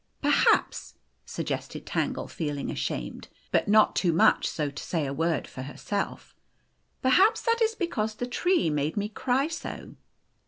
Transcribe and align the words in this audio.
"Perhaps," 0.23 0.95
suggested 1.27 1.85
Tangle, 1.85 2.27
feeling 2.27 2.71
ashamed, 2.71 3.27
but 3.51 3.67
not 3.67 3.95
too 3.95 4.11
much 4.11 4.47
so 4.47 4.71
to 4.71 4.81
say 4.83 5.05
a 5.05 5.13
word 5.13 5.45
for 5.45 5.61
herself 5.61 6.33
"perhaps 7.03 7.43
that 7.43 7.59
is 7.61 7.75
because 7.75 8.15
the 8.15 8.25
tree 8.25 8.71
made 8.71 8.97
me 8.97 9.07
cry 9.09 9.47
so." 9.47 9.93